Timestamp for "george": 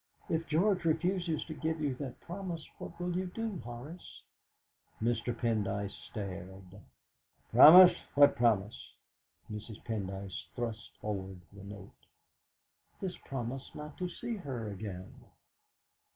0.47-0.83